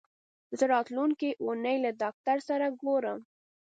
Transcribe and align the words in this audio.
زه 0.57 0.63
راتلونکې 0.73 1.29
اونۍ 1.43 1.75
له 1.85 1.91
ډاکټر 2.01 2.37
سره 2.49 2.65
ګورم. 2.81 3.19